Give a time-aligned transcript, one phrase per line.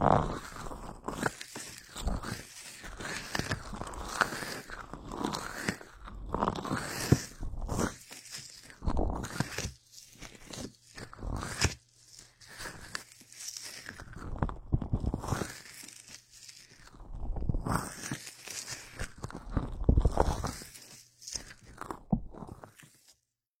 [0.00, 0.26] 啊。